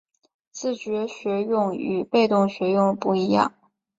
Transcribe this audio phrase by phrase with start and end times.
[0.49, 3.53] 自觉学用与被动学用不一样